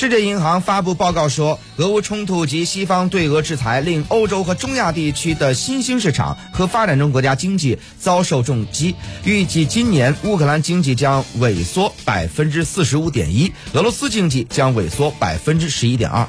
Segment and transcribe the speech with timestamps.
[0.00, 8.94] 世界银行发布报告说俄乌冲突及西方对俄制裁令欧洲和中亚地区的新兴市场和发展中国家经济遭受重击
[9.26, 16.26] 预计今年乌克兰经济将萎缩百分之四十五点一俄罗斯经济将萎缩百分之十一点二。